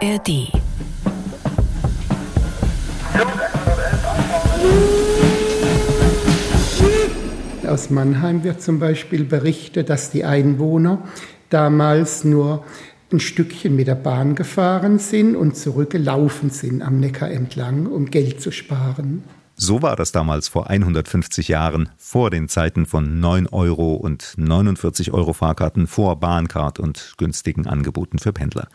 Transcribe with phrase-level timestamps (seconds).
[0.00, 0.52] ARD.
[7.66, 11.02] Aus Mannheim wird zum Beispiel berichtet, dass die Einwohner
[11.50, 12.64] damals nur
[13.10, 18.40] ein Stückchen mit der Bahn gefahren sind und zurückgelaufen sind am Neckar entlang, um Geld
[18.40, 19.24] zu sparen.
[19.56, 25.12] So war das damals vor 150 Jahren, vor den Zeiten von 9 Euro und 49
[25.12, 28.68] Euro Fahrkarten, vor Bahncard und günstigen Angeboten für Pendler.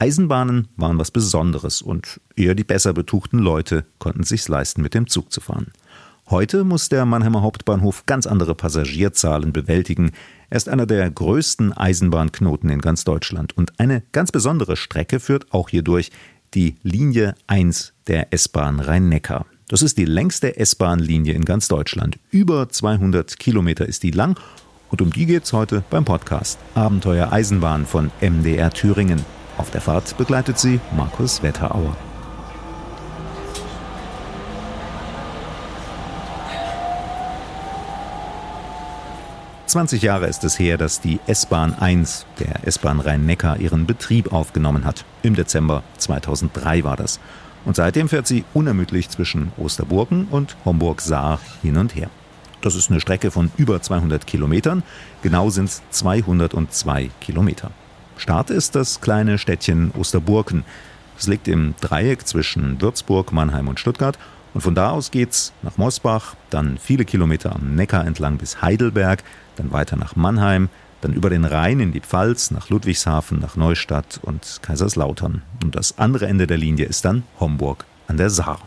[0.00, 5.06] Eisenbahnen waren was Besonderes und eher die besser betuchten Leute konnten sich's leisten, mit dem
[5.06, 5.72] Zug zu fahren.
[6.30, 10.12] Heute muss der Mannheimer Hauptbahnhof ganz andere Passagierzahlen bewältigen.
[10.48, 15.52] Er ist einer der größten Eisenbahnknoten in ganz Deutschland und eine ganz besondere Strecke führt
[15.52, 16.10] auch hier durch,
[16.54, 19.44] die Linie 1 der S-Bahn Rhein-Neckar.
[19.68, 22.18] Das ist die längste S-Bahn-Linie in ganz Deutschland.
[22.30, 24.40] Über 200 Kilometer ist die lang
[24.90, 29.39] und um die geht's heute beim Podcast Abenteuer Eisenbahn von MDR Thüringen.
[29.60, 31.94] Auf der Fahrt begleitet sie Markus Wetterauer.
[39.66, 44.86] Zwanzig Jahre ist es her, dass die S-Bahn 1 der S-Bahn Rhein-Neckar ihren Betrieb aufgenommen
[44.86, 45.04] hat.
[45.22, 47.20] Im Dezember 2003 war das.
[47.66, 52.08] Und seitdem fährt sie unermüdlich zwischen Osterburgen und Homburg-Saar hin und her.
[52.62, 54.82] Das ist eine Strecke von über 200 Kilometern.
[55.20, 57.72] Genau sind es 202 Kilometer.
[58.20, 60.64] Start ist das kleine Städtchen Osterburgen.
[61.18, 64.18] Es liegt im Dreieck zwischen Würzburg, Mannheim und Stuttgart.
[64.52, 69.24] Und von da aus geht's nach Mosbach, dann viele Kilometer am Neckar entlang bis Heidelberg,
[69.56, 70.68] dann weiter nach Mannheim,
[71.00, 75.40] dann über den Rhein in die Pfalz, nach Ludwigshafen, nach Neustadt und Kaiserslautern.
[75.64, 78.60] Und das andere Ende der Linie ist dann Homburg an der Saar.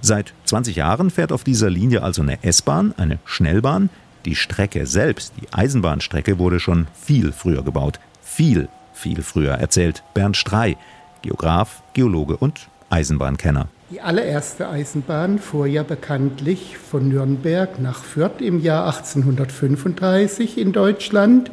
[0.00, 3.90] Seit 20 Jahren fährt auf dieser Linie also eine S-Bahn, eine Schnellbahn.
[4.24, 8.00] Die Strecke selbst, die Eisenbahnstrecke, wurde schon viel früher gebaut.
[8.40, 10.78] Viel, viel früher, erzählt Bernd Strei,
[11.20, 13.68] Geograf, Geologe und Eisenbahnkenner.
[13.90, 21.50] Die allererste Eisenbahn fuhr ja bekanntlich von Nürnberg nach Fürth im Jahr 1835 in Deutschland.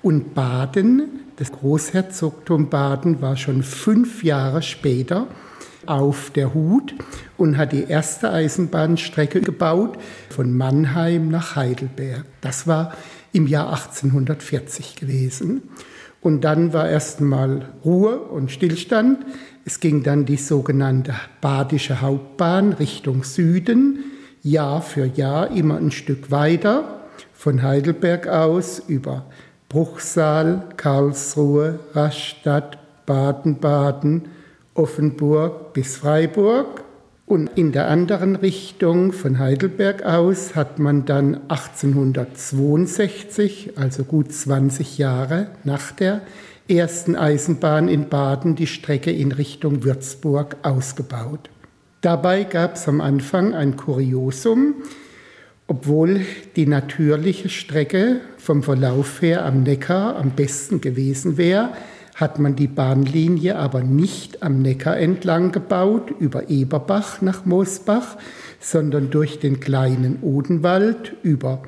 [0.00, 5.26] Und Baden, das Großherzogtum Baden, war schon fünf Jahre später
[5.86, 6.94] auf der Hut
[7.36, 9.98] und hat die erste Eisenbahnstrecke gebaut
[10.30, 12.26] von Mannheim nach Heidelberg.
[12.40, 12.92] Das war
[13.32, 15.62] im Jahr 1840 gewesen.
[16.22, 19.18] Und dann war erstmal Ruhe und Stillstand.
[19.64, 24.04] Es ging dann die sogenannte Badische Hauptbahn Richtung Süden,
[24.42, 27.00] Jahr für Jahr immer ein Stück weiter,
[27.34, 29.26] von Heidelberg aus über
[29.68, 34.28] Bruchsal, Karlsruhe, Rastatt, Baden-Baden,
[34.74, 36.84] Offenburg bis Freiburg.
[37.32, 44.98] Und in der anderen Richtung von Heidelberg aus hat man dann 1862, also gut 20
[44.98, 46.20] Jahre nach der
[46.68, 51.48] ersten Eisenbahn in Baden die Strecke in Richtung Würzburg ausgebaut.
[52.02, 54.74] Dabei gab es am Anfang ein Kuriosum.
[55.66, 56.20] Obwohl
[56.56, 61.70] die natürliche Strecke vom Verlauf her am Neckar am besten gewesen wäre,
[62.14, 68.16] hat man die Bahnlinie aber nicht am Neckar entlang gebaut, über Eberbach nach Moosbach,
[68.60, 71.62] sondern durch den kleinen Odenwald über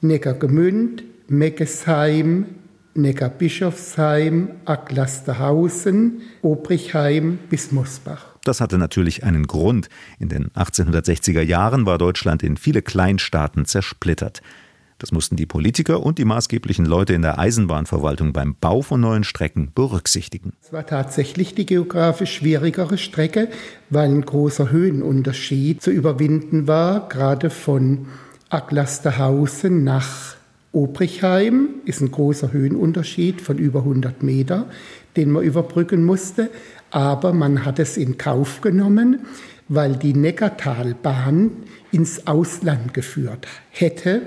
[0.00, 2.46] Neckargemünd, Meckesheim,
[2.94, 8.26] Neckarbischofsheim, Acklasterhausen, Obrichheim bis Mosbach.
[8.44, 9.88] Das hatte natürlich einen Grund.
[10.18, 14.42] In den 1860er Jahren war Deutschland in viele Kleinstaaten zersplittert.
[15.04, 19.22] Das mussten die Politiker und die maßgeblichen Leute in der Eisenbahnverwaltung beim Bau von neuen
[19.22, 20.54] Strecken berücksichtigen.
[20.62, 23.48] Es war tatsächlich die geografisch schwierigere Strecke,
[23.90, 28.06] weil ein großer Höhenunterschied zu überwinden war, gerade von
[28.48, 30.36] Acklasterhausen nach
[30.72, 34.70] Obrichheim ist ein großer Höhenunterschied von über 100 Meter,
[35.18, 36.48] den man überbrücken musste.
[36.90, 39.26] Aber man hat es in Kauf genommen,
[39.68, 41.50] weil die Neckartalbahn
[41.92, 44.22] ins Ausland geführt hätte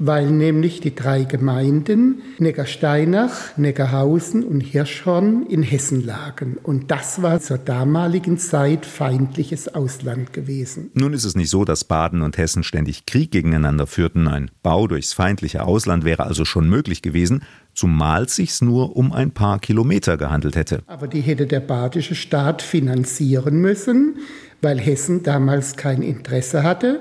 [0.00, 6.56] weil nämlich die drei Gemeinden Neckarsteinach, Neckarhausen und Hirschhorn in Hessen lagen.
[6.62, 10.90] Und das war zur damaligen Zeit feindliches Ausland gewesen.
[10.94, 14.26] Nun ist es nicht so, dass Baden und Hessen ständig Krieg gegeneinander führten.
[14.26, 17.42] Ein Bau durchs feindliche Ausland wäre also schon möglich gewesen,
[17.74, 20.82] zumal es sich nur um ein paar Kilometer gehandelt hätte.
[20.86, 24.16] Aber die hätte der badische Staat finanzieren müssen,
[24.62, 27.00] weil Hessen damals kein Interesse hatte.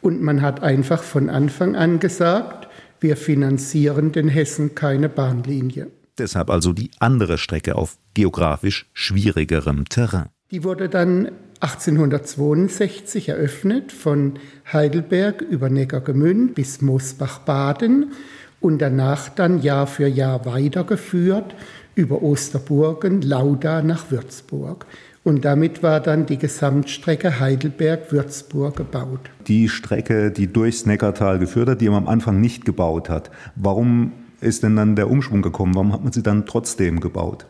[0.00, 2.68] Und man hat einfach von Anfang an gesagt,
[3.00, 5.88] wir finanzieren den Hessen keine Bahnlinie.
[6.18, 10.26] Deshalb also die andere Strecke auf geografisch schwierigerem Terrain.
[10.50, 11.30] Die wurde dann
[11.60, 14.38] 1862 eröffnet von
[14.72, 18.12] Heidelberg über Neckargemünd bis Moosbach-Baden
[18.60, 21.54] und danach dann Jahr für Jahr weitergeführt
[21.94, 24.86] über Osterburgen, Lauda nach Würzburg.
[25.24, 29.30] Und damit war dann die Gesamtstrecke Heidelberg-Würzburg gebaut.
[29.46, 33.30] Die Strecke, die durchs Neckartal geführt hat, die man am Anfang nicht gebaut hat.
[33.56, 35.74] Warum ist denn dann der Umschwung gekommen?
[35.74, 37.46] Warum hat man sie dann trotzdem gebaut?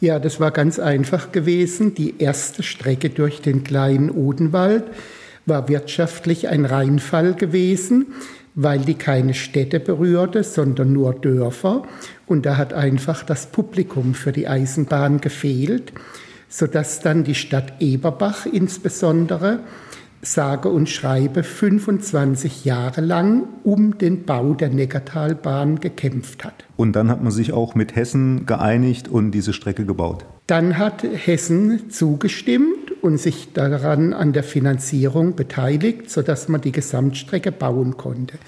[0.00, 1.94] Ja, das war ganz einfach gewesen.
[1.94, 4.84] Die erste Strecke durch den kleinen Odenwald
[5.44, 8.06] war wirtschaftlich ein Reinfall gewesen,
[8.54, 11.82] weil die keine Städte berührte, sondern nur Dörfer.
[12.26, 15.92] Und da hat einfach das Publikum für die Eisenbahn gefehlt,
[16.48, 19.60] sodass dann die Stadt Eberbach insbesondere
[20.20, 26.64] sage und schreibe 25 Jahre lang um den Bau der Neckartalbahn gekämpft hat.
[26.76, 30.24] Und dann hat man sich auch mit Hessen geeinigt und diese Strecke gebaut.
[30.46, 37.52] Dann hat Hessen zugestimmt und sich daran an der Finanzierung beteiligt, sodass man die Gesamtstrecke
[37.52, 38.38] bauen konnte.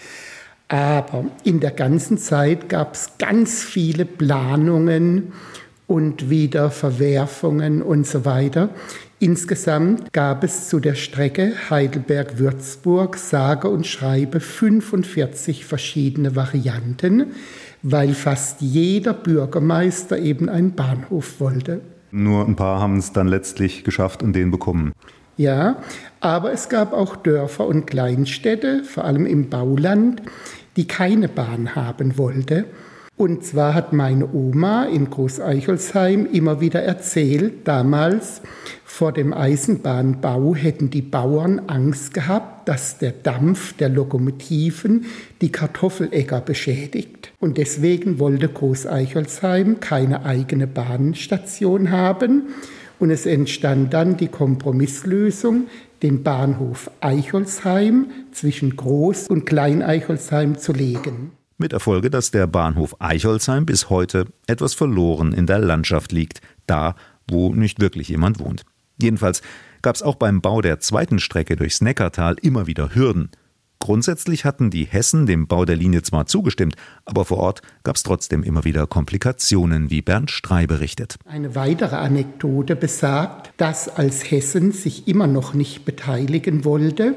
[0.68, 5.32] Aber in der ganzen Zeit gab es ganz viele Planungen
[5.90, 8.68] und wieder Verwerfungen und so weiter.
[9.18, 17.32] Insgesamt gab es zu der Strecke Heidelberg-Würzburg sage und schreibe 45 verschiedene Varianten,
[17.82, 21.80] weil fast jeder Bürgermeister eben einen Bahnhof wollte.
[22.12, 24.92] Nur ein paar haben es dann letztlich geschafft und den bekommen.
[25.36, 25.82] Ja,
[26.20, 30.22] aber es gab auch Dörfer und Kleinstädte, vor allem im Bauland,
[30.76, 32.66] die keine Bahn haben wollte.
[33.20, 38.40] Und zwar hat meine Oma in Großeicholsheim immer wieder erzählt, damals
[38.82, 45.04] vor dem Eisenbahnbau hätten die Bauern Angst gehabt, dass der Dampf der Lokomotiven
[45.42, 47.30] die Kartoffeläcker beschädigt.
[47.40, 52.44] Und deswegen wollte Großeicholsheim keine eigene Bahnstation haben.
[52.98, 55.66] Und es entstand dann die Kompromisslösung,
[56.02, 63.66] den Bahnhof Eicholsheim zwischen Groß- und Klein-Eicholsheim zu legen mit Erfolge, dass der Bahnhof Eicholsheim
[63.66, 66.96] bis heute etwas verloren in der Landschaft liegt, da,
[67.28, 68.64] wo nicht wirklich jemand wohnt.
[69.00, 69.42] Jedenfalls
[69.82, 73.30] gab es auch beim Bau der zweiten Strecke durchs Neckartal immer wieder Hürden.
[73.82, 76.76] Grundsätzlich hatten die Hessen dem Bau der Linie zwar zugestimmt,
[77.06, 81.16] aber vor Ort gab es trotzdem immer wieder Komplikationen, wie Bernd Strei berichtet.
[81.24, 87.16] Eine weitere Anekdote besagt, dass als Hessen sich immer noch nicht beteiligen wollte,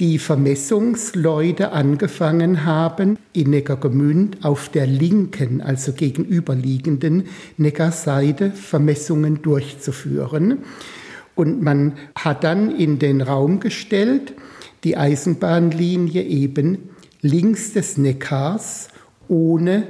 [0.00, 7.24] die Vermessungsleute angefangen haben, in Neckargemünd auf der linken, also gegenüberliegenden
[7.56, 10.58] Neckarseite Vermessungen durchzuführen.
[11.36, 14.34] Und man hat dann in den Raum gestellt,
[14.82, 18.88] die Eisenbahnlinie eben links des Neckars
[19.28, 19.86] ohne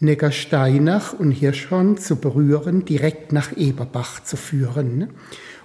[0.00, 5.08] Neckarsteinach und Hirschhorn zu berühren, direkt nach Eberbach zu führen.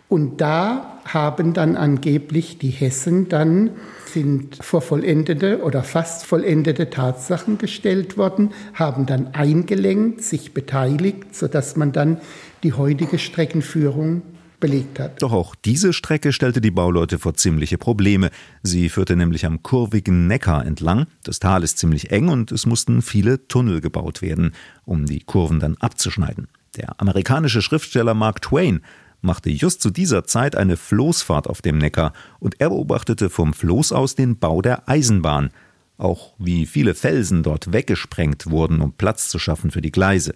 [0.10, 3.72] Und da haben dann angeblich die Hessen dann
[4.06, 11.76] sind vor vollendete oder fast vollendete Tatsachen gestellt worden, haben dann eingelenkt, sich beteiligt, sodass
[11.76, 12.18] man dann
[12.64, 14.24] die heutige Streckenführung
[14.60, 15.22] belegt hat.
[15.22, 18.32] Doch auch diese Strecke stellte die Bauleute vor ziemliche Probleme.
[18.64, 21.06] Sie führte nämlich am kurvigen Neckar entlang.
[21.24, 24.54] Das Tal ist ziemlich eng und es mussten viele Tunnel gebaut werden,
[24.86, 26.48] um die Kurven dann abzuschneiden.
[26.76, 28.82] Der amerikanische Schriftsteller Mark Twain
[29.22, 33.92] machte just zu dieser Zeit eine Floßfahrt auf dem Neckar und er beobachtete vom Floß
[33.92, 35.50] aus den Bau der Eisenbahn,
[35.98, 40.36] auch wie viele Felsen dort weggesprengt wurden, um Platz zu schaffen für die Gleise.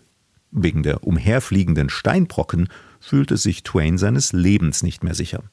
[0.51, 2.67] Wegen der umherfliegenden Steinbrocken
[3.00, 5.43] fühlte sich Twain seines Lebens nicht mehr sicher.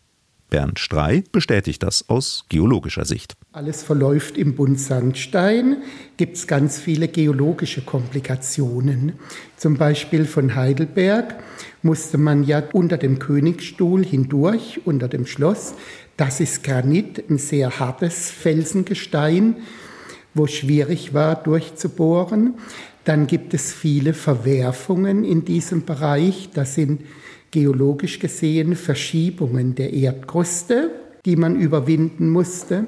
[0.50, 3.36] Bernd Strei bestätigt das aus geologischer Sicht.
[3.52, 5.78] Alles verläuft im Buntsandstein,
[6.16, 9.14] gibt es ganz viele geologische Komplikationen.
[9.56, 11.36] Zum Beispiel von Heidelberg
[11.82, 15.74] musste man ja unter dem Königsstuhl hindurch, unter dem Schloss.
[16.16, 19.56] Das ist Granit, ein sehr hartes Felsengestein,
[20.34, 22.54] wo schwierig war durchzubohren.
[23.04, 26.50] Dann gibt es viele Verwerfungen in diesem Bereich.
[26.52, 27.00] Das sind
[27.50, 30.90] geologisch gesehen Verschiebungen der Erdkruste,
[31.24, 32.86] die man überwinden musste.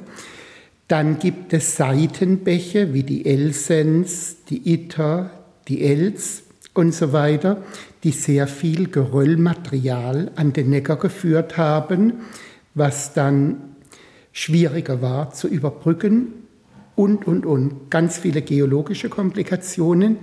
[0.88, 5.30] Dann gibt es Seitenbäche wie die Elsens, die Itter,
[5.68, 6.42] die Els
[6.74, 7.62] und so weiter,
[8.04, 12.14] die sehr viel Geröllmaterial an den Neckar geführt haben,
[12.74, 13.74] was dann
[14.32, 16.32] schwieriger war zu überbrücken
[16.94, 17.90] und, und, und.
[17.90, 20.18] Ganz viele geologische Komplikationen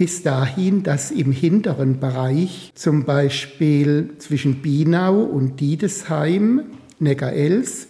[0.00, 6.62] bis dahin, dass im hinteren Bereich, zum Beispiel zwischen Bienau und Diedesheim,
[7.00, 7.88] Neckar-Els,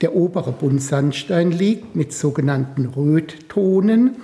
[0.00, 4.16] der obere Buntsandstein liegt mit sogenannten Röttonen,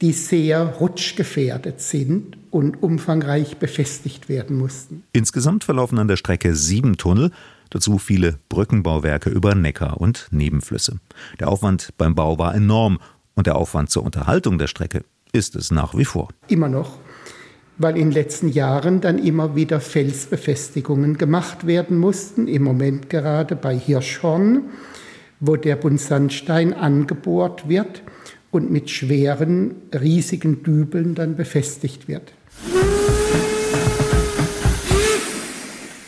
[0.00, 5.02] die sehr rutschgefährdet sind und umfangreich befestigt werden mussten.
[5.12, 7.32] Insgesamt verlaufen an der Strecke sieben Tunnel,
[7.70, 11.00] dazu viele Brückenbauwerke über Neckar und Nebenflüsse.
[11.40, 13.00] Der Aufwand beim Bau war enorm
[13.34, 16.28] Und der Aufwand zur Unterhaltung der Strecke ist es nach wie vor.
[16.48, 16.98] Immer noch,
[17.78, 22.46] weil in den letzten Jahren dann immer wieder Felsbefestigungen gemacht werden mussten.
[22.46, 24.64] Im Moment gerade bei Hirschhorn,
[25.40, 28.02] wo der Buntsandstein angebohrt wird
[28.50, 32.32] und mit schweren, riesigen Dübeln dann befestigt wird.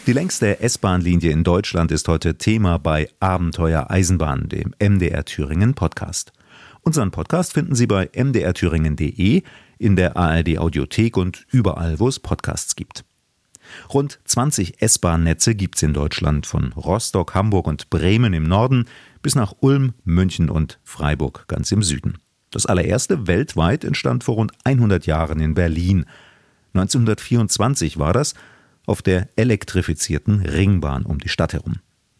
[0.06, 6.34] Die längste S-Bahn-Linie in Deutschland ist heute Thema bei Abenteuer Eisenbahn, dem MDR Thüringen Podcast.
[6.84, 9.42] Unseren Podcast finden Sie bei mdrthüringen.de,
[9.78, 13.06] in der ARD Audiothek und überall, wo es Podcasts gibt.
[13.94, 18.84] Rund 20 S-Bahn-Netze gibt es in Deutschland, von Rostock, Hamburg und Bremen im Norden
[19.22, 22.18] bis nach Ulm, München und Freiburg ganz im Süden.
[22.50, 26.04] Das allererste weltweit entstand vor rund 100 Jahren in Berlin.
[26.74, 28.34] 1924 war das,
[28.84, 31.76] auf der elektrifizierten Ringbahn um die Stadt herum.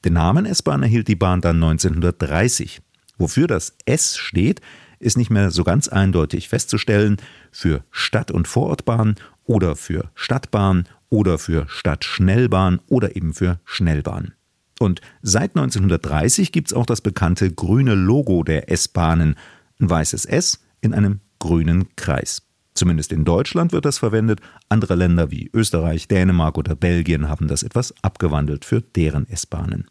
[0.07, 2.81] Den Namen S-Bahn erhielt die Bahn dann 1930.
[3.19, 4.61] Wofür das S steht,
[4.99, 7.19] ist nicht mehr so ganz eindeutig festzustellen.
[7.51, 14.33] Für Stadt- und Vorortbahn oder für Stadtbahn oder für Stadtschnellbahn oder eben für Schnellbahn.
[14.81, 19.37] Und seit 1930 gibt es auch das bekannte grüne Logo der S-Bahnen,
[19.81, 22.43] ein weißes S in einem grünen Kreis.
[22.75, 24.41] Zumindest in Deutschland wird das verwendet.
[24.69, 29.87] Andere Länder wie Österreich, Dänemark oder Belgien haben das etwas abgewandelt für deren S-Bahnen.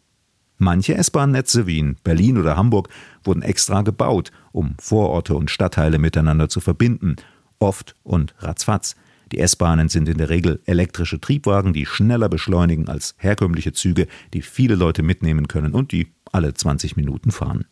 [0.58, 2.88] Manche S-Bahn-Netze wie in Berlin oder Hamburg
[3.24, 7.16] wurden extra gebaut, um Vororte und Stadtteile miteinander zu verbinden,
[7.58, 8.94] oft und ratzfatz.
[9.32, 14.42] Die S-Bahnen sind in der Regel elektrische Triebwagen, die schneller beschleunigen als herkömmliche Züge, die
[14.42, 17.64] viele Leute mitnehmen können und die alle 20 Minuten fahren.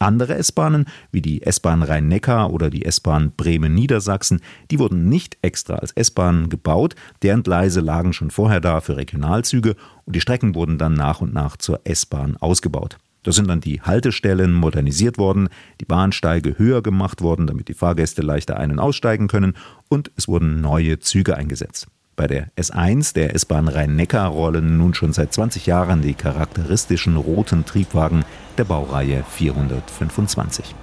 [0.00, 4.40] Andere S-Bahnen, wie die S-Bahn Rhein-Neckar oder die S-Bahn Bremen-Niedersachsen,
[4.70, 9.76] die wurden nicht extra als S-Bahnen gebaut, deren Gleise lagen schon vorher da für Regionalzüge
[10.04, 12.98] und die Strecken wurden dann nach und nach zur S-Bahn ausgebaut.
[13.24, 15.48] Da sind dann die Haltestellen modernisiert worden,
[15.80, 19.54] die Bahnsteige höher gemacht worden, damit die Fahrgäste leichter ein- und aussteigen können
[19.88, 21.88] und es wurden neue Züge eingesetzt.
[22.18, 27.64] Bei der S1 der S-Bahn Rhein-Neckar rollen nun schon seit 20 Jahren die charakteristischen roten
[27.64, 28.24] Triebwagen
[28.58, 30.74] der Baureihe 425.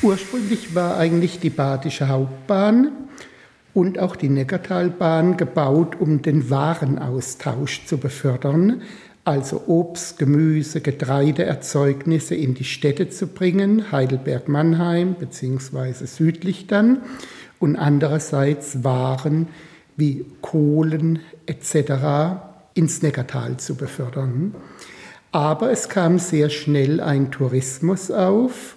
[0.00, 2.92] Ursprünglich war eigentlich die Badische Hauptbahn
[3.74, 8.80] und auch die Neckartalbahn gebaut, um den Warenaustausch zu befördern
[9.26, 17.02] also Obst, Gemüse, Getreideerzeugnisse in die Städte zu bringen, Heidelberg-Mannheim beziehungsweise südlich dann,
[17.58, 19.48] und andererseits Waren
[19.96, 22.38] wie Kohlen etc.
[22.74, 24.54] ins Neckartal zu befördern.
[25.32, 28.76] Aber es kam sehr schnell ein Tourismus auf,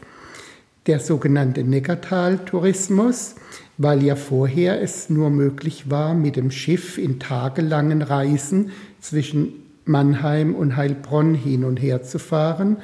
[0.88, 3.36] der sogenannte Neckartal-Tourismus,
[3.78, 10.56] weil ja vorher es nur möglich war, mit dem Schiff in tagelangen Reisen zwischen Mannheim
[10.56, 12.78] und Heilbronn hin und her zu fahren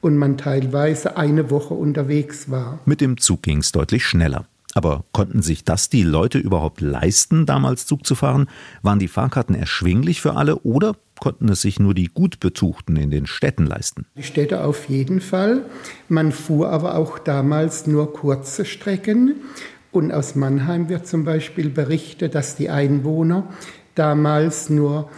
[0.00, 2.80] und man teilweise eine Woche unterwegs war.
[2.86, 4.46] Mit dem Zug ging es deutlich schneller.
[4.74, 8.46] Aber konnten sich das die Leute überhaupt leisten, damals Zug zu fahren?
[8.82, 13.26] Waren die Fahrkarten erschwinglich für alle oder konnten es sich nur die Gutbetuchten in den
[13.26, 14.04] Städten leisten?
[14.16, 15.64] Die Städte auf jeden Fall.
[16.10, 19.36] Man fuhr aber auch damals nur kurze Strecken.
[19.92, 23.44] Und aus Mannheim wird zum Beispiel berichtet, dass die Einwohner
[23.94, 25.08] damals nur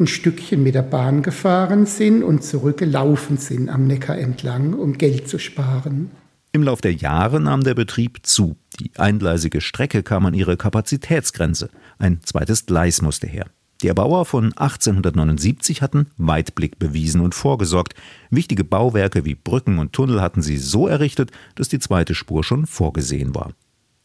[0.00, 5.28] ein Stückchen mit der Bahn gefahren sind und zurückgelaufen sind am Neckar entlang, um Geld
[5.28, 6.10] zu sparen.
[6.52, 8.56] Im Lauf der Jahre nahm der Betrieb zu.
[8.80, 11.68] Die eingleisige Strecke kam an ihre Kapazitätsgrenze.
[11.98, 13.46] Ein zweites Gleis musste her.
[13.82, 17.94] Die Erbauer von 1879 hatten Weitblick bewiesen und vorgesorgt.
[18.30, 22.66] Wichtige Bauwerke wie Brücken und Tunnel hatten sie so errichtet, dass die zweite Spur schon
[22.66, 23.52] vorgesehen war.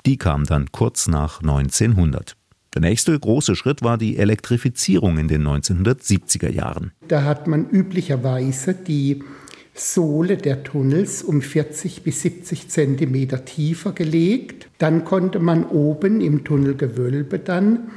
[0.05, 2.35] Die kam dann kurz nach 1900.
[2.73, 6.91] Der nächste große Schritt war die Elektrifizierung in den 1970er Jahren.
[7.07, 9.23] Da hat man üblicherweise die
[9.75, 14.67] Sohle der Tunnels um 40 bis 70 Zentimeter tiefer gelegt.
[14.77, 17.91] Dann konnte man oben im Tunnelgewölbe dann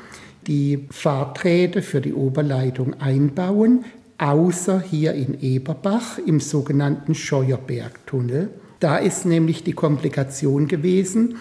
[0.46, 3.84] die Fahrträte für die Oberleitung einbauen,
[4.18, 8.50] außer hier in Eberbach im sogenannten Scheuerbergtunnel.
[8.80, 11.36] Da ist nämlich die Komplikation gewesen,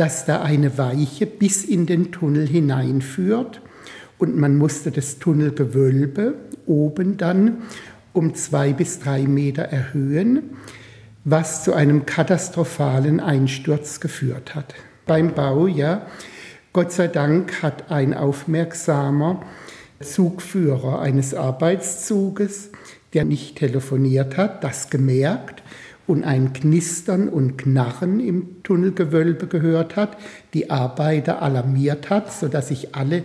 [0.00, 3.60] dass da eine Weiche bis in den Tunnel hineinführt
[4.16, 7.58] und man musste das Tunnelgewölbe oben dann
[8.14, 10.56] um zwei bis drei Meter erhöhen,
[11.24, 14.74] was zu einem katastrophalen Einsturz geführt hat.
[15.04, 16.06] Beim Bau, ja,
[16.72, 19.42] Gott sei Dank hat ein aufmerksamer
[20.00, 22.70] Zugführer eines Arbeitszuges,
[23.12, 25.62] der nicht telefoniert hat, das gemerkt
[26.10, 30.16] und ein Knistern und Knarren im Tunnelgewölbe gehört hat,
[30.54, 33.22] die Arbeiter alarmiert hat, sodass sich alle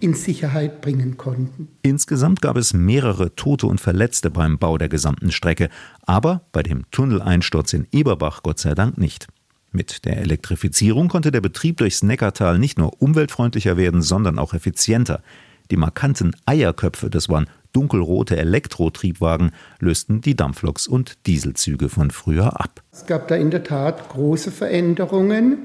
[0.00, 1.68] in Sicherheit bringen konnten.
[1.82, 5.70] Insgesamt gab es mehrere Tote und Verletzte beim Bau der gesamten Strecke,
[6.02, 9.28] aber bei dem Tunneleinsturz in Eberbach Gott sei Dank nicht.
[9.70, 15.22] Mit der Elektrifizierung konnte der Betrieb durchs Neckartal nicht nur umweltfreundlicher werden, sondern auch effizienter.
[15.70, 19.50] Die markanten Eierköpfe, das waren dunkelrote Elektrotriebwagen,
[19.80, 22.82] lösten die Dampfloks und Dieselzüge von früher ab.
[22.92, 25.58] Es gab da in der Tat große Veränderungen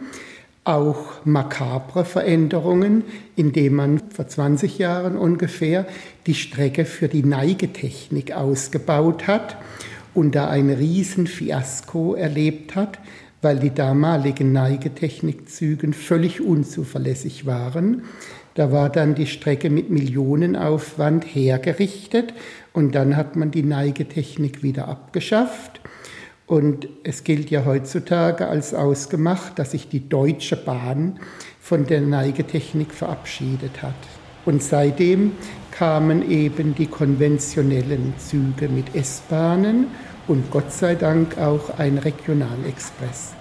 [0.69, 3.03] auch makabre Veränderungen,
[3.35, 5.87] indem man vor 20 Jahren ungefähr
[6.27, 9.57] die Strecke für die Neigetechnik ausgebaut hat
[10.13, 12.99] und da ein Riesenfiasko erlebt hat,
[13.41, 18.03] weil die damaligen Neigetechnikzügen völlig unzuverlässig waren.
[18.55, 22.33] Da war dann die Strecke mit Millionenaufwand hergerichtet
[22.73, 25.79] und dann hat man die Neigetechnik wieder abgeschafft.
[26.45, 31.19] Und es gilt ja heutzutage als ausgemacht, dass sich die Deutsche Bahn
[31.59, 33.93] von der Neigetechnik verabschiedet hat.
[34.45, 35.33] Und seitdem
[35.69, 39.87] kamen eben die konventionellen Züge mit S-Bahnen
[40.27, 43.38] und Gott sei Dank auch ein Regionalexpress.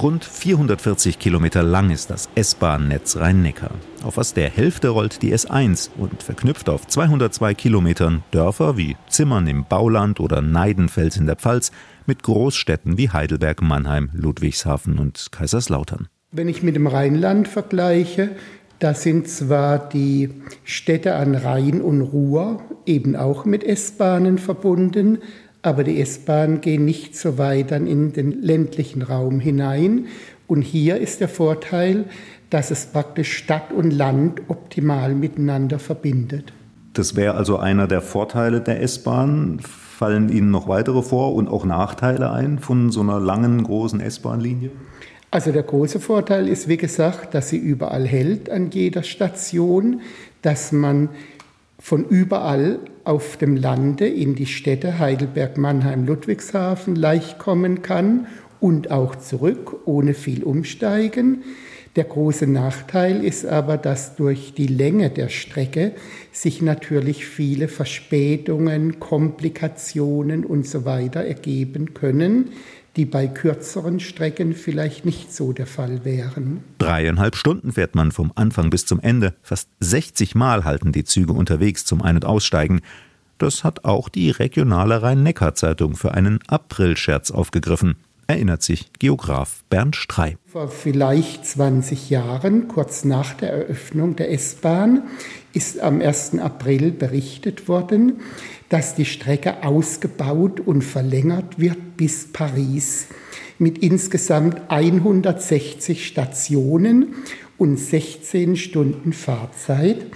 [0.00, 3.72] Rund 440 Kilometer lang ist das S-Bahn-Netz Rhein-Neckar.
[4.02, 9.46] Auf fast der Hälfte rollt die S1 und verknüpft auf 202 Kilometern Dörfer wie Zimmern
[9.46, 11.70] im Bauland oder Neidenfels in der Pfalz
[12.06, 16.08] mit Großstädten wie Heidelberg, Mannheim, Ludwigshafen und Kaiserslautern.
[16.32, 18.30] Wenn ich mit dem Rheinland vergleiche,
[18.78, 20.30] da sind zwar die
[20.64, 25.18] Städte an Rhein und Ruhr eben auch mit S-Bahnen verbunden,
[25.62, 30.06] aber die S-Bahnen gehen nicht so weit dann in den ländlichen Raum hinein.
[30.46, 32.06] Und hier ist der Vorteil,
[32.48, 36.52] dass es praktisch Stadt und Land optimal miteinander verbindet.
[36.94, 39.60] Das wäre also einer der Vorteile der S-Bahn.
[39.60, 44.70] Fallen Ihnen noch weitere vor und auch Nachteile ein von so einer langen, großen S-Bahn-Linie?
[45.30, 50.00] Also der große Vorteil ist, wie gesagt, dass sie überall hält an jeder Station,
[50.42, 51.10] dass man
[51.80, 58.26] von überall auf dem Lande in die Städte Heidelberg, Mannheim, Ludwigshafen leicht kommen kann
[58.60, 61.42] und auch zurück ohne viel Umsteigen.
[61.96, 65.92] Der große Nachteil ist aber, dass durch die Länge der Strecke
[66.30, 72.50] sich natürlich viele Verspätungen, Komplikationen und so weiter ergeben können,
[72.96, 76.64] die bei kürzeren Strecken vielleicht nicht so der Fall wären.
[76.78, 79.34] Dreieinhalb Stunden fährt man vom Anfang bis zum Ende.
[79.42, 82.80] Fast 60 Mal halten die Züge unterwegs zum Ein- und Aussteigen.
[83.38, 87.96] Das hat auch die regionale Rhein-Neckar-Zeitung für einen Aprilscherz aufgegriffen,
[88.30, 90.36] erinnert sich Geograf Bernd Strei.
[90.46, 95.02] Vor vielleicht 20 Jahren, kurz nach der Eröffnung der S-Bahn,
[95.52, 96.38] ist am 1.
[96.38, 98.20] April berichtet worden,
[98.68, 103.08] dass die Strecke ausgebaut und verlängert wird bis Paris
[103.58, 107.16] mit insgesamt 160 Stationen
[107.58, 110.06] und 16 Stunden Fahrzeit,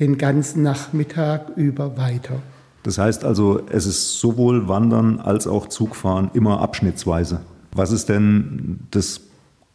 [0.00, 2.42] den ganzen Nachmittag über weiter.
[2.82, 7.40] Das heißt also, es ist sowohl Wandern als auch Zugfahren immer abschnittsweise.
[7.70, 9.20] Was ist denn das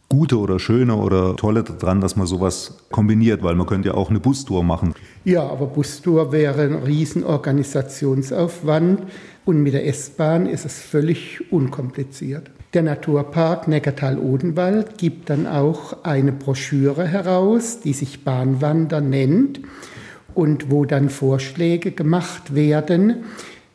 [0.08, 3.42] Gute oder Schöne oder Tolle daran, dass man sowas kombiniert?
[3.42, 4.94] Weil man könnte ja auch eine Bustour machen.
[5.24, 9.02] Ja, aber Bustour wäre ein Riesenorganisationsaufwand
[9.44, 12.50] und mit der S-Bahn ist es völlig unkompliziert.
[12.74, 19.60] Der Naturpark Neckartal-Odenwald gibt dann auch eine Broschüre heraus, die sich Bahnwander nennt
[20.34, 23.24] und wo dann Vorschläge gemacht werden,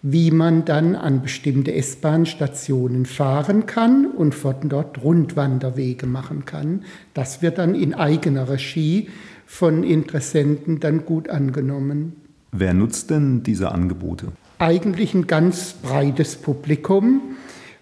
[0.01, 6.83] wie man dann an bestimmte S-Bahn-Stationen fahren kann und von dort Rundwanderwege machen kann.
[7.13, 9.09] Das wird dann in eigener Regie
[9.45, 12.15] von Interessenten dann gut angenommen.
[12.51, 14.31] Wer nutzt denn diese Angebote?
[14.57, 17.21] Eigentlich ein ganz breites Publikum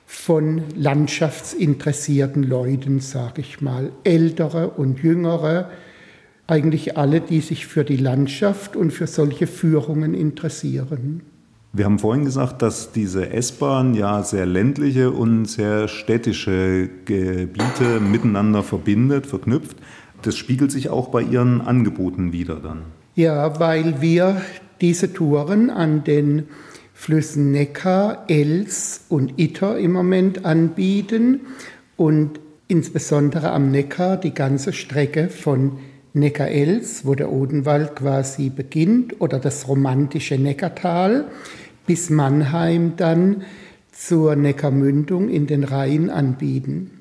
[0.05, 5.69] von landschaftsinteressierten Leuten, sage ich mal, ältere und jüngere,
[6.47, 11.21] eigentlich alle, die sich für die Landschaft und für solche Führungen interessieren.
[11.77, 18.63] Wir haben vorhin gesagt, dass diese S-Bahn ja sehr ländliche und sehr städtische Gebiete miteinander
[18.63, 19.77] verbindet, verknüpft.
[20.23, 22.81] Das spiegelt sich auch bei Ihren Angeboten wieder dann.
[23.13, 24.41] Ja, weil wir
[24.81, 26.47] diese Touren an den
[26.95, 31.41] Flüssen Neckar, Els und Itter im Moment anbieten
[31.95, 35.73] und insbesondere am Neckar die ganze Strecke von
[36.13, 41.25] Neckar-Els, wo der Odenwald quasi beginnt, oder das romantische Neckartal
[41.87, 43.43] bis Mannheim dann
[43.91, 46.91] zur Neckarmündung in den Rhein anbieten.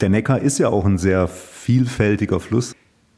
[0.00, 2.72] Der Neckar ist ja auch ein sehr vielfältiger Fluss.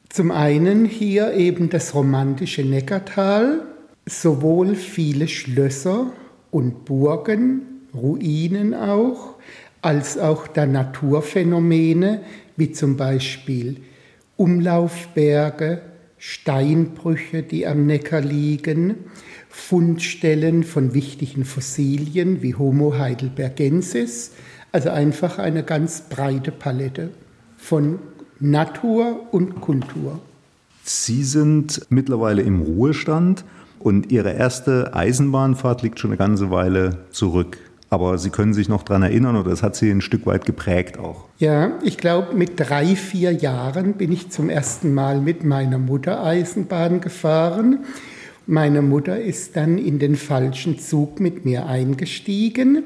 [0.08, 3.60] Zum einen hier eben das romantische Neckartal,
[4.06, 6.12] sowohl viele Schlösser
[6.50, 7.62] und Burgen,
[7.94, 9.34] Ruinen auch,
[9.82, 12.22] als auch der Naturphänomene,
[12.56, 13.76] wie zum Beispiel
[14.36, 15.82] Umlaufberge,
[16.18, 18.96] Steinbrüche, die am Neckar liegen,
[19.48, 24.32] Fundstellen von wichtigen Fossilien wie Homo heidelbergensis,
[24.72, 27.10] also einfach eine ganz breite Palette
[27.56, 27.98] von
[28.40, 30.20] Natur und Kultur.
[30.84, 33.44] Sie sind mittlerweile im Ruhestand
[33.78, 37.58] und Ihre erste Eisenbahnfahrt liegt schon eine ganze Weile zurück.
[37.90, 40.98] Aber Sie können sich noch daran erinnern oder es hat Sie ein Stück weit geprägt
[40.98, 41.24] auch.
[41.38, 46.22] Ja, ich glaube, mit drei, vier Jahren bin ich zum ersten Mal mit meiner Mutter
[46.22, 47.84] Eisenbahn gefahren.
[48.46, 52.84] Meine Mutter ist dann in den falschen Zug mit mir eingestiegen,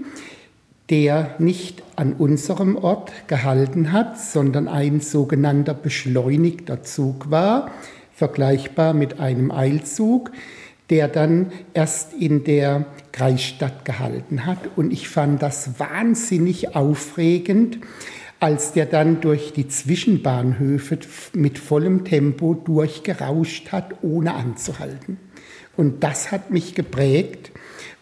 [0.90, 7.70] der nicht an unserem Ort gehalten hat, sondern ein sogenannter beschleunigter Zug war,
[8.12, 10.30] vergleichbar mit einem Eilzug
[10.90, 14.58] der dann erst in der Kreisstadt gehalten hat.
[14.76, 17.78] Und ich fand das wahnsinnig aufregend,
[18.40, 20.98] als der dann durch die Zwischenbahnhöfe
[21.32, 25.18] mit vollem Tempo durchgerauscht hat, ohne anzuhalten.
[25.76, 27.52] Und das hat mich geprägt.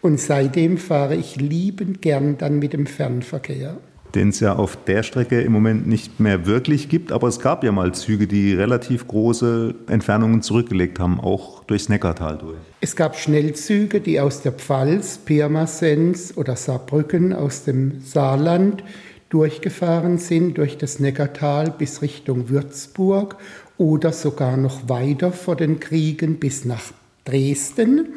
[0.01, 3.77] Und seitdem fahre ich liebend gern dann mit dem Fernverkehr
[4.15, 7.11] den es ja auf der Strecke im Moment nicht mehr wirklich gibt.
[7.11, 12.37] Aber es gab ja mal Züge, die relativ große Entfernungen zurückgelegt haben, auch durchs Neckartal
[12.37, 12.57] durch.
[12.81, 18.83] Es gab Schnellzüge, die aus der Pfalz, Pirmasens oder Saarbrücken aus dem Saarland
[19.29, 23.37] durchgefahren sind, durch das Neckartal bis Richtung Würzburg
[23.77, 26.91] oder sogar noch weiter vor den Kriegen bis nach
[27.25, 28.09] Dresden.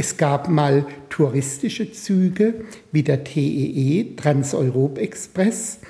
[0.00, 2.54] Es gab mal touristische Züge
[2.90, 5.80] wie der TEE Transeurope Express,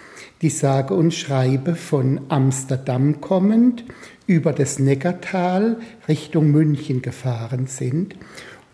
[0.42, 3.84] die sage und schreibe von Amsterdam kommend
[4.26, 5.76] über das Neckartal
[6.08, 8.16] Richtung München gefahren sind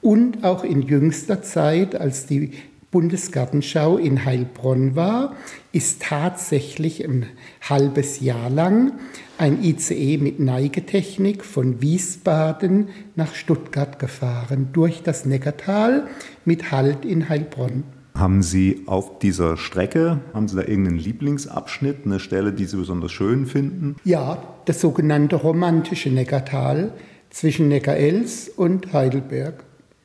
[0.01, 2.53] und auch in jüngster Zeit, als die
[2.97, 5.35] Bundesgartenschau in Heilbronn war,
[5.71, 7.27] ist tatsächlich ein
[7.61, 8.93] halbes Jahr lang
[9.37, 16.07] ein ICE mit Neigetechnik von Wiesbaden nach Stuttgart gefahren, durch das Neckartal
[16.47, 17.85] mit Halt in Heilbronn.
[18.15, 23.13] Haben Sie auf dieser Strecke, haben Sie da irgendeinen Lieblingsabschnitt, eine Stelle, die Sie besonders
[23.13, 23.97] schön finden?
[24.05, 26.93] Ja, das sogenannte romantische Neckartal
[27.29, 29.65] zwischen Neckar-Els und Heidelberg.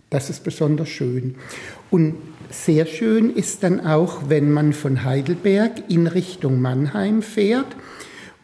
[0.10, 1.36] Das ist besonders schön.
[1.90, 2.16] Und
[2.52, 7.76] sehr schön ist dann auch, wenn man von Heidelberg in Richtung Mannheim fährt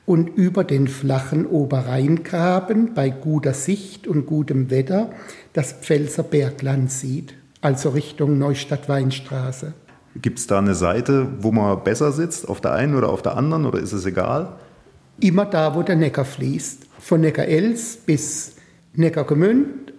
[0.05, 5.11] und über den flachen Oberrheingraben bei guter Sicht und gutem Wetter
[5.53, 9.73] das Pfälzer Bergland sieht, also Richtung Neustadt-Weinstraße.
[10.21, 13.37] Gibt es da eine Seite, wo man besser sitzt, auf der einen oder auf der
[13.37, 14.57] anderen, oder ist es egal?
[15.19, 16.87] Immer da, wo der Neckar fließt.
[16.99, 18.55] Von Neckar-Els bis
[18.93, 19.93] Neckargemünd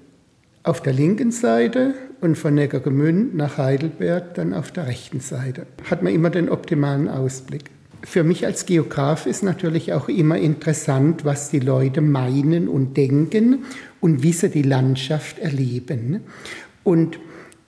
[0.63, 5.67] auf der linken Seite und von Neckargemünd nach Heidelberg dann auf der rechten Seite.
[5.91, 7.71] Hat man immer den optimalen Ausblick.
[8.03, 13.65] Für mich als Geograf ist natürlich auch immer interessant, was die Leute meinen und denken
[14.01, 16.21] und wie sie die Landschaft erleben.
[16.85, 17.19] Und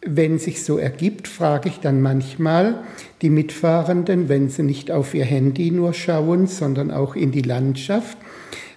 [0.03, 2.83] Wenn sich so ergibt, frage ich dann manchmal
[3.21, 8.17] die Mitfahrenden, wenn sie nicht auf ihr Handy nur schauen, sondern auch in die Landschaft,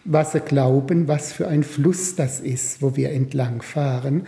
[0.03, 4.23] was sie glauben, was für ein Fluss das ist, wo wir entlangfahren.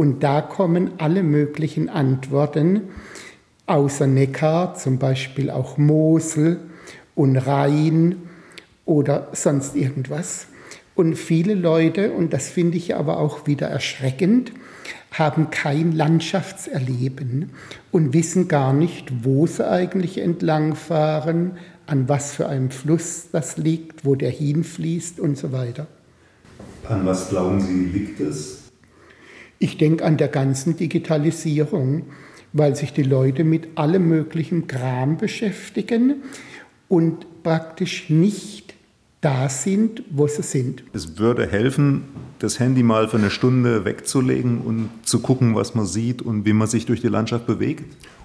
[0.00, 2.84] Und da kommen alle möglichen Antworten,
[3.66, 6.58] außer Neckar, zum Beispiel auch Mosel
[7.14, 8.16] und Rhein
[8.86, 10.46] oder sonst irgendwas.
[10.94, 14.52] Und viele Leute, und das finde ich aber auch wieder erschreckend,
[15.12, 17.50] haben kein Landschaftserleben
[17.92, 24.06] und wissen gar nicht, wo sie eigentlich entlangfahren, an was für einem Fluss das liegt,
[24.06, 25.88] wo der hinfließt und so weiter.
[26.88, 28.59] An was glauben Sie, liegt es?
[29.62, 32.06] Ich denke an der ganzen Digitalisierung,
[32.54, 36.22] weil sich die Leute mit allem möglichen Kram beschäftigen
[36.88, 38.74] und praktisch nicht
[39.20, 40.82] da sind, wo sie sind.
[40.94, 42.04] Es würde helfen,
[42.38, 46.54] das Handy mal für eine Stunde wegzulegen und zu gucken, was man sieht und wie
[46.54, 47.84] man sich durch die Landschaft bewegt?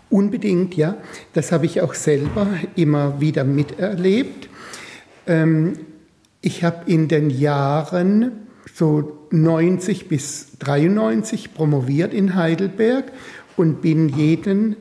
[0.10, 0.96] Unbedingt, ja.
[1.34, 4.48] Das habe ich auch selber immer wieder miterlebt.
[5.28, 5.74] Ähm,
[6.40, 13.12] ich habe in den Jahren so 90 bis 93 promoviert in Heidelberg
[13.58, 14.76] und bin jeden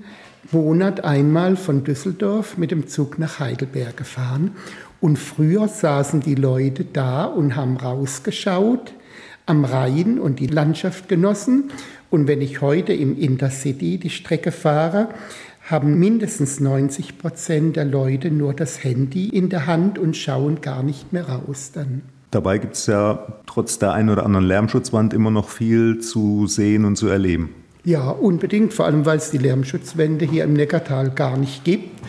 [0.52, 4.52] Monat einmal von Düsseldorf mit dem Zug nach Heidelberg gefahren.
[5.00, 8.94] Und früher saßen die Leute da und haben rausgeschaut
[9.46, 11.70] am Rhein und die Landschaft genossen.
[12.10, 15.08] Und wenn ich heute im Intercity die Strecke fahre,
[15.68, 20.82] haben mindestens 90 Prozent der Leute nur das Handy in der Hand und schauen gar
[20.82, 22.02] nicht mehr raus dann.
[22.34, 26.84] Dabei gibt es ja trotz der einen oder anderen Lärmschutzwand immer noch viel zu sehen
[26.84, 27.50] und zu erleben.
[27.84, 32.00] Ja, unbedingt, vor allem weil es die Lärmschutzwände hier im Neckartal gar nicht gibt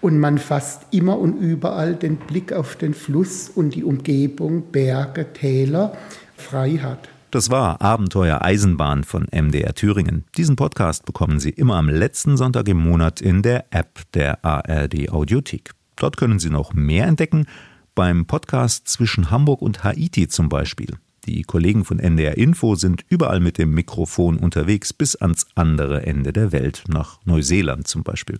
[0.00, 5.34] und man fast immer und überall den Blick auf den Fluss und die Umgebung, Berge,
[5.34, 5.94] Täler
[6.36, 7.10] frei hat.
[7.30, 10.24] Das war Abenteuer Eisenbahn von MDR Thüringen.
[10.38, 15.10] Diesen Podcast bekommen Sie immer am letzten Sonntag im Monat in der App der ARD
[15.10, 15.72] Audiothek.
[15.96, 17.46] Dort können Sie noch mehr entdecken,
[17.94, 20.98] beim Podcast zwischen Hamburg und Haiti zum Beispiel.
[21.26, 26.32] Die Kollegen von NDR Info sind überall mit dem Mikrofon unterwegs bis ans andere Ende
[26.32, 28.38] der Welt, nach Neuseeland zum Beispiel.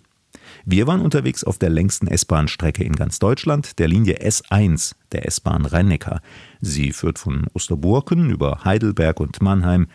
[0.67, 5.65] Wir waren unterwegs auf der längsten S-Bahn-Strecke in ganz Deutschland, der Linie S1 der S-Bahn
[5.65, 6.21] Rhein-Neckar.
[6.61, 9.87] Sie führt von Osterburken über Heidelberg und Mannheim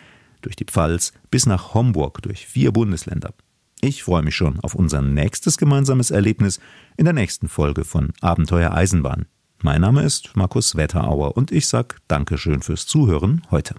[0.41, 3.33] durch die Pfalz bis nach Homburg durch vier Bundesländer.
[3.81, 6.59] Ich freue mich schon auf unser nächstes gemeinsames Erlebnis
[6.97, 9.25] in der nächsten Folge von Abenteuer Eisenbahn.
[9.61, 13.75] Mein Name ist Markus Wetterauer und ich sage Dankeschön fürs Zuhören heute.